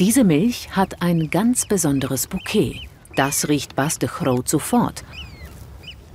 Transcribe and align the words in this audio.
Diese 0.00 0.24
Milch 0.24 0.74
hat 0.74 1.02
ein 1.02 1.28
ganz 1.28 1.66
besonderes 1.66 2.26
Bouquet. 2.26 2.80
Das 3.16 3.48
riecht 3.48 3.76
Bas 3.76 3.98
de 3.98 4.08
Groot 4.08 4.48
sofort. 4.48 5.04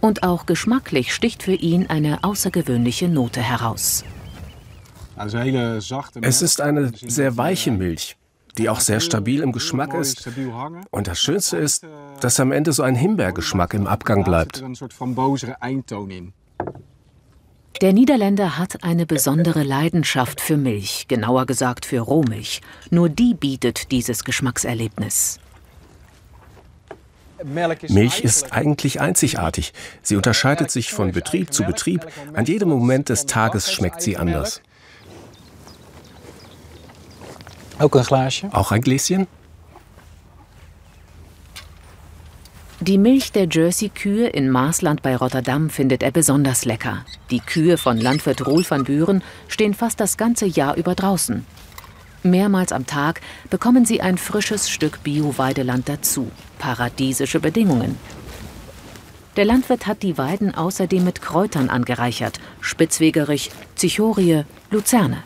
Und 0.02 0.24
auch 0.24 0.48
geschmacklich 0.48 1.14
sticht 1.14 1.44
für 1.44 1.54
ihn 1.54 1.86
eine 1.86 2.24
außergewöhnliche 2.24 3.08
Note 3.08 3.42
heraus. 3.42 4.04
Es 5.16 6.42
ist 6.42 6.62
eine 6.62 6.94
sehr 6.96 7.38
weiche 7.38 7.70
Milch, 7.70 8.18
die 8.58 8.70
auch 8.70 8.80
sehr 8.80 9.00
stabil 9.00 9.44
im 9.44 9.52
Geschmack 9.52 9.94
ist. 9.94 10.28
Und 10.90 11.08
das 11.08 11.20
Schönste 11.20 11.58
ist, 11.58 11.86
dass 12.22 12.40
am 12.40 12.52
Ende 12.52 12.74
so 12.74 12.82
ein 12.82 12.96
Himbeergeschmack 12.96 13.76
im 13.76 13.86
Abgang 13.86 14.24
bleibt. 14.24 14.64
Der 17.82 17.92
Niederländer 17.92 18.58
hat 18.58 18.84
eine 18.84 19.06
besondere 19.06 19.64
Leidenschaft 19.64 20.40
für 20.40 20.56
Milch, 20.56 21.08
genauer 21.10 21.46
gesagt 21.46 21.86
für 21.86 22.00
Rohmilch. 22.00 22.62
Nur 22.90 23.10
die 23.10 23.34
bietet 23.34 23.92
dieses 23.92 24.24
Geschmackserlebnis. 24.24 25.40
Milch 27.44 28.22
ist 28.22 28.54
eigentlich 28.54 29.02
einzigartig. 29.02 29.74
Sie 30.02 30.16
unterscheidet 30.16 30.72
sich 30.72 30.94
von 30.94 31.12
Betrieb 31.12 31.54
zu 31.54 31.64
Betrieb. 31.64 32.08
An 32.34 32.46
jedem 32.46 32.70
Moment 32.70 33.10
des 33.10 33.26
Tages 33.26 33.70
schmeckt 33.72 34.02
sie 34.02 34.16
anders. 34.16 34.62
Auch 37.78 38.72
ein 38.72 38.82
Gläschen? 38.82 39.28
Die 42.88 43.00
Milch 43.00 43.32
der 43.32 43.48
Jersey-Kühe 43.50 44.28
in 44.28 44.52
Maasland 44.52 45.02
bei 45.02 45.16
Rotterdam 45.16 45.72
findet 45.72 46.04
er 46.04 46.12
besonders 46.12 46.66
lecker. 46.66 47.04
Die 47.32 47.40
Kühe 47.40 47.80
von 47.80 47.98
Landwirt 47.98 48.46
Roel 48.46 48.64
van 48.70 48.84
Buren 48.84 49.24
stehen 49.48 49.74
fast 49.74 50.00
das 50.00 50.18
ganze 50.18 50.46
Jahr 50.46 50.76
über 50.76 50.94
draußen. 50.94 51.48
Mehrmals 52.22 52.72
am 52.72 52.86
Tag 52.86 53.22
bekommen 53.50 53.86
sie 53.86 54.02
ein 54.02 54.20
frisches 54.20 54.70
Stück 54.70 55.02
Bio-Weideland 55.04 55.90
dazu. 55.90 56.30
Paradiesische 56.60 57.40
Bedingungen. 57.40 57.98
Der 59.36 59.46
Landwirt 59.46 59.88
hat 59.88 60.04
die 60.04 60.20
Weiden 60.20 60.54
außerdem 60.54 61.04
mit 61.04 61.24
Kräutern 61.24 61.72
angereichert. 61.72 62.40
Spitzwegerich, 62.62 63.50
Zichorie, 63.74 64.44
Luzerne. 64.70 65.24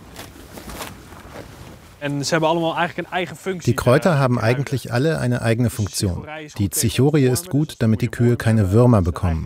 Die 2.02 3.76
Kräuter 3.76 4.20
haben 4.20 4.40
eigentlich 4.40 4.94
alle 4.94 5.20
eine 5.20 5.42
eigene 5.42 5.70
Funktion. 5.70 6.26
Die 6.58 6.70
Zichorie 6.70 7.26
ist 7.26 7.50
gut, 7.50 7.76
damit 7.80 8.02
die 8.02 8.08
Kühe 8.08 8.38
keine 8.38 8.72
Würmer 8.72 9.02
bekommen. 9.02 9.46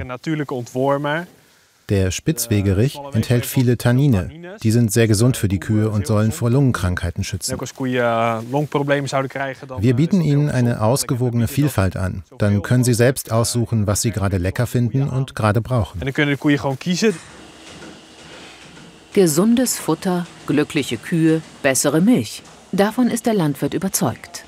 Der 1.90 2.12
Spitzwegerich 2.12 2.98
enthält 3.12 3.46
viele 3.46 3.78
Tannine. 3.78 4.58
Die 4.64 4.72
sind 4.72 4.92
sehr 4.92 5.08
gesund 5.08 5.36
für 5.36 5.50
die 5.50 5.60
Kühe 5.60 5.90
und 5.90 6.08
sollen 6.08 6.32
vor 6.32 6.50
Lungenkrankheiten 6.50 7.26
schützen. 7.26 7.60
Wir 7.60 9.96
bieten 9.96 10.22
ihnen 10.22 10.50
eine 10.50 10.82
ausgewogene 10.82 11.48
Vielfalt 11.48 11.98
an. 11.98 12.24
Dann 12.38 12.62
können 12.62 12.86
sie 12.86 12.94
selbst 12.94 13.32
aussuchen, 13.32 13.86
was 13.86 14.02
sie 14.02 14.12
gerade 14.12 14.38
lecker 14.38 14.66
finden 14.66 15.10
und 15.10 15.36
gerade 15.36 15.62
brauchen. 15.62 16.00
Gesundes 19.14 19.78
Futter, 19.78 20.26
glückliche 20.48 20.98
Kühe, 20.98 21.44
bessere 21.62 22.02
Milch. 22.02 22.42
Davon 22.72 23.10
ist 23.10 23.28
der 23.28 23.36
Landwirt 23.36 23.76
überzeugt. 23.76 24.44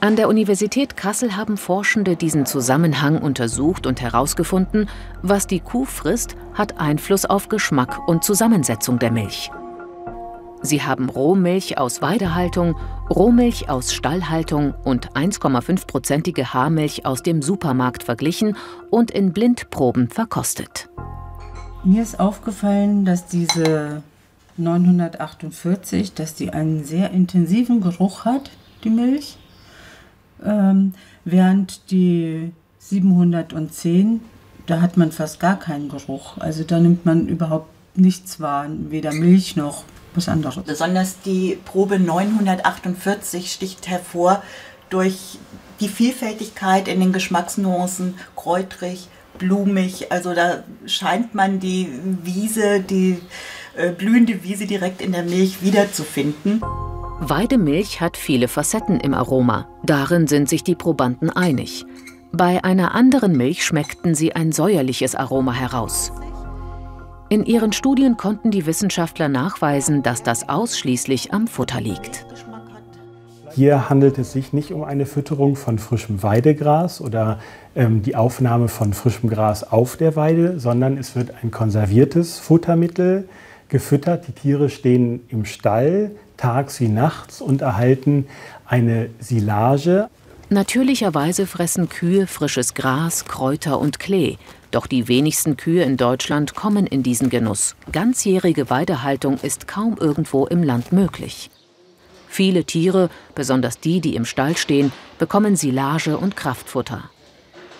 An 0.00 0.16
der 0.16 0.26
Universität 0.26 0.96
Kassel 0.96 1.36
haben 1.36 1.58
Forschende 1.58 2.16
diesen 2.16 2.46
Zusammenhang 2.46 3.20
untersucht 3.20 3.86
und 3.86 4.00
herausgefunden, 4.00 4.88
was 5.20 5.46
die 5.46 5.60
Kuh 5.60 5.84
frisst, 5.84 6.34
hat 6.54 6.80
Einfluss 6.80 7.26
auf 7.26 7.50
Geschmack 7.50 8.08
und 8.08 8.24
Zusammensetzung 8.24 8.98
der 8.98 9.10
Milch. 9.10 9.50
Sie 10.62 10.82
haben 10.82 11.10
Rohmilch 11.10 11.76
aus 11.76 12.00
Weidehaltung, 12.00 12.74
Rohmilch 13.10 13.68
aus 13.68 13.92
Stallhaltung 13.92 14.72
und 14.84 15.10
1,5-prozentige 15.12 16.54
Haarmilch 16.54 17.04
aus 17.04 17.22
dem 17.22 17.42
Supermarkt 17.42 18.02
verglichen 18.02 18.56
und 18.88 19.10
in 19.10 19.34
Blindproben 19.34 20.08
verkostet. 20.08 20.88
Mir 21.88 22.02
ist 22.02 22.20
aufgefallen, 22.20 23.06
dass 23.06 23.28
diese 23.28 24.02
948, 24.58 26.12
dass 26.12 26.34
die 26.34 26.50
einen 26.50 26.84
sehr 26.84 27.12
intensiven 27.12 27.80
Geruch 27.80 28.26
hat, 28.26 28.50
die 28.84 28.90
Milch, 28.90 29.38
ähm, 30.44 30.92
während 31.24 31.90
die 31.90 32.52
710, 32.78 34.20
da 34.66 34.82
hat 34.82 34.98
man 34.98 35.12
fast 35.12 35.40
gar 35.40 35.58
keinen 35.58 35.88
Geruch. 35.88 36.36
Also 36.36 36.62
da 36.62 36.78
nimmt 36.78 37.06
man 37.06 37.26
überhaupt 37.26 37.70
nichts 37.96 38.38
wahr, 38.38 38.66
weder 38.68 39.14
Milch 39.14 39.56
noch 39.56 39.84
was 40.14 40.28
anderes. 40.28 40.62
Besonders 40.64 41.22
die 41.22 41.58
Probe 41.64 41.98
948 41.98 43.50
sticht 43.50 43.88
hervor 43.88 44.42
durch 44.90 45.38
die 45.80 45.88
Vielfältigkeit 45.88 46.86
in 46.86 47.00
den 47.00 47.14
Geschmacksnuancen, 47.14 48.16
kräutrig, 48.36 49.08
blumig. 49.38 50.10
Also 50.10 50.34
da 50.34 50.64
scheint 50.86 51.34
man 51.34 51.60
die 51.60 51.88
Wiese, 52.22 52.80
die 52.80 53.18
äh, 53.76 53.90
blühende 53.90 54.42
Wiese 54.42 54.66
direkt 54.66 55.00
in 55.00 55.12
der 55.12 55.22
Milch 55.22 55.62
wiederzufinden. 55.62 56.60
Weidemilch 57.20 58.00
hat 58.00 58.16
viele 58.16 58.48
Facetten 58.48 59.00
im 59.00 59.14
Aroma. 59.14 59.68
Darin 59.82 60.26
sind 60.26 60.48
sich 60.48 60.62
die 60.62 60.76
Probanden 60.76 61.30
einig. 61.30 61.84
Bei 62.32 62.62
einer 62.62 62.94
anderen 62.94 63.36
Milch 63.36 63.64
schmeckten 63.64 64.14
sie 64.14 64.34
ein 64.34 64.52
säuerliches 64.52 65.14
Aroma 65.14 65.52
heraus. 65.52 66.12
In 67.30 67.44
ihren 67.44 67.72
Studien 67.72 68.16
konnten 68.16 68.50
die 68.50 68.66
Wissenschaftler 68.66 69.28
nachweisen, 69.28 70.02
dass 70.02 70.22
das 70.22 70.48
ausschließlich 70.48 71.32
am 71.32 71.46
Futter 71.46 71.80
liegt. 71.80 72.26
Hier 73.58 73.90
handelt 73.90 74.18
es 74.18 74.30
sich 74.30 74.52
nicht 74.52 74.70
um 74.70 74.84
eine 74.84 75.04
Fütterung 75.04 75.56
von 75.56 75.80
frischem 75.80 76.22
Weidegras 76.22 77.00
oder 77.00 77.40
ähm, 77.74 78.02
die 78.02 78.14
Aufnahme 78.14 78.68
von 78.68 78.92
frischem 78.92 79.28
Gras 79.28 79.64
auf 79.64 79.96
der 79.96 80.14
Weide, 80.14 80.60
sondern 80.60 80.96
es 80.96 81.16
wird 81.16 81.32
ein 81.42 81.50
konserviertes 81.50 82.38
Futtermittel 82.38 83.28
gefüttert. 83.68 84.28
Die 84.28 84.32
Tiere 84.32 84.70
stehen 84.70 85.24
im 85.28 85.44
Stall 85.44 86.12
tags 86.36 86.80
wie 86.80 86.86
nachts 86.86 87.40
und 87.40 87.60
erhalten 87.60 88.28
eine 88.64 89.10
Silage. 89.18 90.08
Natürlicherweise 90.50 91.44
fressen 91.48 91.88
Kühe 91.88 92.28
frisches 92.28 92.74
Gras, 92.74 93.24
Kräuter 93.24 93.80
und 93.80 93.98
Klee. 93.98 94.36
Doch 94.70 94.86
die 94.86 95.08
wenigsten 95.08 95.56
Kühe 95.56 95.82
in 95.82 95.96
Deutschland 95.96 96.54
kommen 96.54 96.86
in 96.86 97.02
diesen 97.02 97.28
Genuss. 97.28 97.74
Ganzjährige 97.90 98.70
Weidehaltung 98.70 99.36
ist 99.42 99.66
kaum 99.66 99.96
irgendwo 99.98 100.46
im 100.46 100.62
Land 100.62 100.92
möglich. 100.92 101.50
Viele 102.38 102.62
Tiere, 102.62 103.10
besonders 103.34 103.80
die, 103.80 104.00
die 104.00 104.14
im 104.14 104.24
Stall 104.24 104.56
stehen, 104.56 104.92
bekommen 105.18 105.56
Silage 105.56 106.16
und 106.16 106.36
Kraftfutter. 106.36 107.10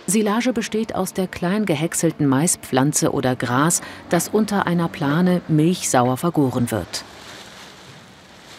Silage 0.09 0.53
besteht 0.53 0.97
aus 0.97 1.13
der 1.13 1.29
klein 1.29 1.65
gehäckselten 1.65 2.27
Maispflanze 2.27 3.13
oder 3.13 3.37
Gras, 3.37 3.83
das 4.09 4.27
unter 4.27 4.67
einer 4.67 4.89
Plane 4.89 5.43
milchsauer 5.47 6.17
vergoren 6.17 6.73
wird. 6.73 7.05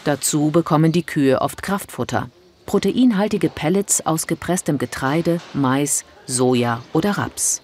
Dazu 0.06 0.52
bekommen 0.52 0.94
die 0.94 1.04
Kühe 1.04 1.42
oft 1.42 1.62
Kraftfutter, 1.62 2.30
proteinhaltige 2.66 3.50
Pellets 3.50 4.06
aus 4.06 4.26
gepresstem 4.26 4.78
Getreide, 4.78 5.42
Mais, 5.54 6.06
Soja 6.26 6.82
oder 6.94 7.18
Raps. 7.18 7.62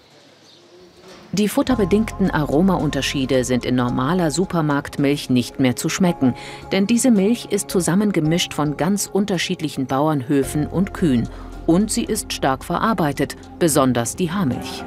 Die 1.32 1.48
futterbedingten 1.48 2.30
Aromaunterschiede 2.30 3.44
sind 3.44 3.64
in 3.64 3.74
normaler 3.74 4.30
Supermarktmilch 4.30 5.28
nicht 5.28 5.58
mehr 5.58 5.76
zu 5.76 5.88
schmecken, 5.88 6.34
denn 6.72 6.86
diese 6.86 7.10
Milch 7.10 7.48
ist 7.50 7.70
zusammengemischt 7.70 8.54
von 8.54 8.76
ganz 8.76 9.10
unterschiedlichen 9.12 9.86
Bauernhöfen 9.86 10.66
und 10.66 10.94
Kühen 10.94 11.28
und 11.66 11.90
sie 11.90 12.04
ist 12.04 12.32
stark 12.32 12.64
verarbeitet, 12.64 13.36
besonders 13.58 14.14
die 14.16 14.30
Haarmilch. 14.30 14.84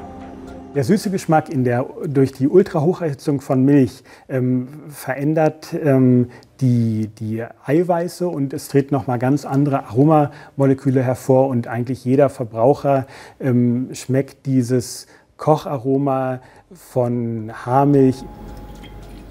Der 0.75 0.83
süße 0.83 1.09
Geschmack 1.09 1.47
der, 1.49 1.83
durch 2.05 2.31
die 2.31 2.47
Ultrahocherhitzung 2.47 3.41
von 3.41 3.65
Milch 3.65 4.03
ähm, 4.29 4.67
verändert 4.89 5.73
ähm, 5.73 6.29
die, 6.61 7.07
die 7.07 7.43
Eiweiße 7.65 8.27
und 8.27 8.53
es 8.53 8.67
tritt 8.67 8.91
nochmal 8.91 9.17
ganz 9.17 9.45
andere 9.45 9.85
Aromamoleküle 9.85 11.01
hervor 11.01 11.47
und 11.47 11.67
eigentlich 11.67 12.05
jeder 12.05 12.29
Verbraucher 12.29 13.07
ähm, 13.39 13.89
schmeckt 13.93 14.45
dieses 14.45 15.07
Kocharoma 15.39 16.41
von 16.71 17.51
Haarmilch. 17.65 18.23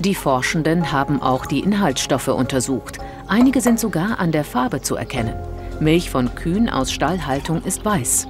Die 0.01 0.15
Forschenden 0.15 0.91
haben 0.91 1.23
auch 1.23 1.47
die 1.47 1.61
Inhaltsstoffe 1.61 2.29
untersucht. 2.29 2.99
Einige 3.29 3.61
sind 3.61 3.79
sogar 3.79 4.19
an 4.19 4.33
der 4.33 4.45
Farbe 4.45 4.81
zu 4.81 4.97
erkennen. 4.97 5.35
Milch 5.81 6.11
von 6.11 6.35
Kühen 6.35 6.69
aus 6.69 6.91
Stallhaltung 6.91 7.63
ist 7.63 7.85
weiß. 7.85 8.27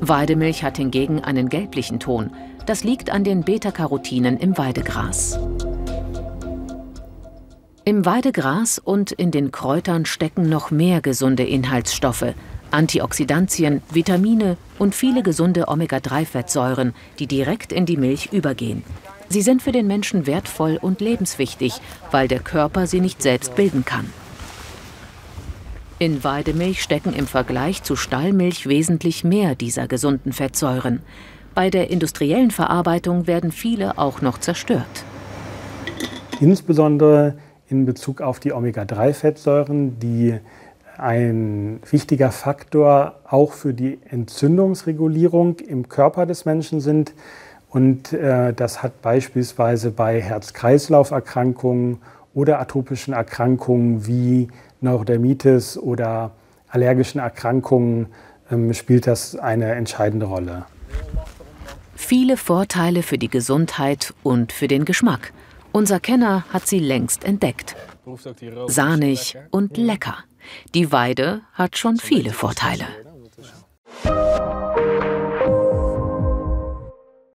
Weidemilch 0.00 0.64
hat 0.64 0.78
hingegen 0.78 1.22
einen 1.22 1.48
gelblichen 1.48 2.00
Ton. 2.00 2.30
Das 2.66 2.82
liegt 2.82 3.10
an 3.10 3.24
den 3.24 3.42
Beta-Carotinen 3.42 4.38
im 4.38 4.58
Weidegras. 4.58 5.38
Im 7.84 8.04
Weidegras 8.04 8.80
und 8.80 9.12
in 9.12 9.30
den 9.30 9.52
Kräutern 9.52 10.06
stecken 10.06 10.48
noch 10.48 10.72
mehr 10.72 11.00
gesunde 11.00 11.44
Inhaltsstoffe, 11.44 12.34
Antioxidantien, 12.76 13.80
Vitamine 13.90 14.58
und 14.78 14.94
viele 14.94 15.22
gesunde 15.22 15.68
Omega-3-Fettsäuren, 15.68 16.92
die 17.18 17.26
direkt 17.26 17.72
in 17.72 17.86
die 17.86 17.96
Milch 17.96 18.32
übergehen. 18.32 18.84
Sie 19.30 19.40
sind 19.40 19.62
für 19.62 19.72
den 19.72 19.86
Menschen 19.86 20.26
wertvoll 20.26 20.78
und 20.80 21.00
lebenswichtig, 21.00 21.80
weil 22.10 22.28
der 22.28 22.40
Körper 22.40 22.86
sie 22.86 23.00
nicht 23.00 23.22
selbst 23.22 23.56
bilden 23.56 23.86
kann. 23.86 24.12
In 25.98 26.22
Weidemilch 26.22 26.82
stecken 26.82 27.14
im 27.14 27.26
Vergleich 27.26 27.82
zu 27.82 27.96
Stallmilch 27.96 28.68
wesentlich 28.68 29.24
mehr 29.24 29.54
dieser 29.54 29.88
gesunden 29.88 30.34
Fettsäuren. 30.34 31.00
Bei 31.54 31.70
der 31.70 31.90
industriellen 31.90 32.50
Verarbeitung 32.50 33.26
werden 33.26 33.52
viele 33.52 33.96
auch 33.96 34.20
noch 34.20 34.36
zerstört. 34.36 35.04
Insbesondere 36.40 37.38
in 37.68 37.86
Bezug 37.86 38.20
auf 38.20 38.38
die 38.38 38.52
Omega-3-Fettsäuren, 38.52 39.98
die 39.98 40.38
ein 40.98 41.80
wichtiger 41.90 42.30
Faktor 42.30 43.16
auch 43.28 43.52
für 43.52 43.74
die 43.74 43.98
Entzündungsregulierung 44.08 45.58
im 45.60 45.88
Körper 45.88 46.26
des 46.26 46.44
Menschen 46.44 46.80
sind. 46.80 47.14
Und 47.68 48.12
äh, 48.12 48.52
das 48.52 48.82
hat 48.82 49.02
beispielsweise 49.02 49.90
bei 49.90 50.20
Herz-Kreislauf-Erkrankungen 50.20 51.98
oder 52.34 52.60
atopischen 52.60 53.14
Erkrankungen 53.14 54.06
wie 54.06 54.48
Neurodermitis 54.80 55.78
oder 55.78 56.32
allergischen 56.68 57.20
Erkrankungen 57.20 58.06
ähm, 58.50 58.72
spielt 58.74 59.06
das 59.06 59.36
eine 59.36 59.72
entscheidende 59.74 60.26
Rolle. 60.26 60.66
Viele 61.94 62.36
Vorteile 62.36 63.02
für 63.02 63.18
die 63.18 63.28
Gesundheit 63.28 64.14
und 64.22 64.52
für 64.52 64.68
den 64.68 64.84
Geschmack. 64.84 65.32
Unser 65.72 65.98
Kenner 65.98 66.44
hat 66.52 66.66
sie 66.66 66.78
längst 66.78 67.24
entdeckt. 67.24 67.74
Sahnig 68.68 69.36
und 69.50 69.76
lecker. 69.76 70.18
Die 70.74 70.92
Weide 70.92 71.42
hat 71.52 71.78
schon 71.78 71.96
viele 71.98 72.32
Vorteile. 72.32 73.05